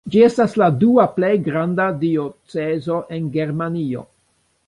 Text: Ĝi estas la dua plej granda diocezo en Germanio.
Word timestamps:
Ĝi 0.13 0.21
estas 0.27 0.53
la 0.61 0.69
dua 0.83 1.03
plej 1.17 1.29
granda 1.49 1.85
diocezo 2.05 2.99
en 3.19 3.31
Germanio. 3.39 4.05